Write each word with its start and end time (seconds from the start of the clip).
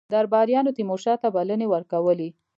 درباریانو 0.13 0.75
تیمورشاه 0.77 1.17
ته 1.21 1.27
بلنې 1.35 1.67
ورکولې. 1.73 2.29